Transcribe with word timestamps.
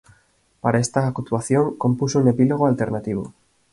Para 0.61 0.79
esta 0.85 1.01
actuación, 1.11 1.65
compuso 1.83 2.15
un 2.19 2.27
Epílogo 2.33 2.65
alternativo. 2.71 3.23